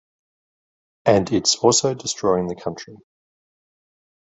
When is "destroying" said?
1.93-2.47